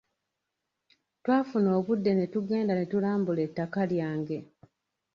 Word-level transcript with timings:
Twafuna 1.23 1.69
obudde 1.79 2.11
ne 2.15 2.25
tugenda 2.33 2.73
ne 2.75 2.85
tulambula 2.91 3.39
ettaka 3.47 3.81
lyange. 3.91 4.37